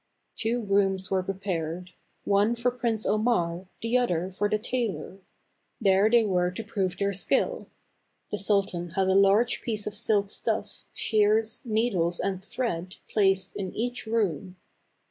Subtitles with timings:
[0.35, 1.91] Two rooms were prepared;
[2.23, 5.19] one for Prince Omar, the other for the tailor;
[5.79, 7.67] there they were to prove their skill.
[8.31, 13.71] The sultan had a large piece of silk stuff, shears, needles and thread placed in
[13.75, 14.55] each room.